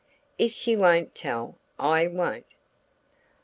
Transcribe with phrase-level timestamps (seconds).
[0.39, 2.47] If she won't tell, I won't.'